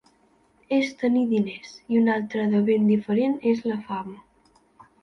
És 0.77 0.87
tenir 1.01 1.25
diners 1.33 1.75
i 1.93 2.01
una 2.01 2.17
altra 2.21 2.49
de 2.55 2.63
ben 2.71 2.91
diferent 2.95 3.39
és 3.55 3.67
la 3.71 3.79
fama. 3.93 4.21